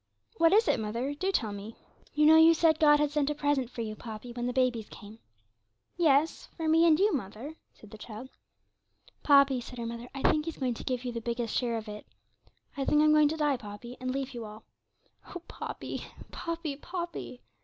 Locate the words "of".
11.77-11.87